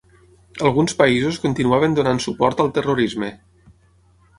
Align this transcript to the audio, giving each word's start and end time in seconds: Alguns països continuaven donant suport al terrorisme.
Alguns 0.69 0.95
països 1.01 1.39
continuaven 1.45 1.95
donant 2.01 2.25
suport 2.27 2.67
al 2.67 2.77
terrorisme. 2.79 3.35